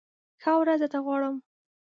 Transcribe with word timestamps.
ښه 0.41 0.51
ورځ 0.59 0.79
درته 0.81 0.99
غواړم! 1.05 1.35